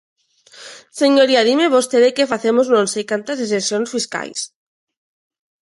Señoría, 0.99 1.41
dime 1.49 1.73
vostede 1.75 2.15
que 2.15 2.29
facemos 2.33 2.67
non 2.69 2.85
sei 2.93 3.03
cantas 3.11 3.39
exencións 3.45 3.91
fiscais. 3.95 4.39